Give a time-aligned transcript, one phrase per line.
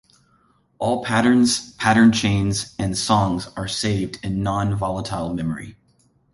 [0.79, 5.77] All patterns, pattern chains, and songs are saved in non-volatile memory.